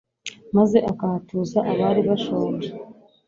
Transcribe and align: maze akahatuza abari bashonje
maze 0.55 0.77
akahatuza 0.91 1.59
abari 1.71 2.01
bashonje 2.07 2.69